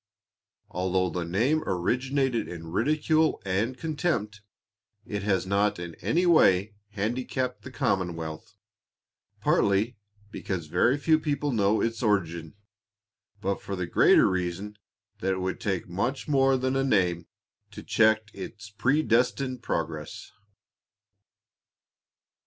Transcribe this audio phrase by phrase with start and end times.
[0.71, 4.41] '"Although the name originated in ridicule and contempt,
[5.05, 8.55] it has not in any way handicapped the commonwealth,
[9.41, 9.97] partly
[10.31, 12.55] because very few people know its origin,
[13.41, 14.75] but for the greater reason,
[15.19, 17.27] that it would take much more than a name
[17.69, 20.31] to check its predestined progress.